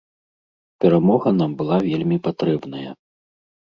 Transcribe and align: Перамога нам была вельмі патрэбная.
Перамога 0.85 1.27
нам 1.43 1.51
была 1.61 1.77
вельмі 1.87 2.21
патрэбная. 2.33 2.89